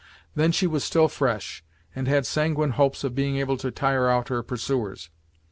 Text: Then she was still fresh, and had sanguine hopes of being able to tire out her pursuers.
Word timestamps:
Then 0.33 0.51
she 0.51 0.65
was 0.65 0.83
still 0.83 1.07
fresh, 1.07 1.63
and 1.95 2.07
had 2.07 2.25
sanguine 2.25 2.71
hopes 2.71 3.03
of 3.03 3.13
being 3.13 3.37
able 3.37 3.57
to 3.57 3.69
tire 3.69 4.09
out 4.09 4.29
her 4.29 4.41
pursuers. 4.41 5.11